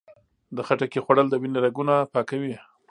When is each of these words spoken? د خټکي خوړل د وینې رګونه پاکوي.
د 0.55 0.57
خټکي 0.67 0.99
خوړل 1.05 1.27
د 1.29 1.35
وینې 1.41 1.59
رګونه 1.65 1.93
پاکوي. 2.13 2.55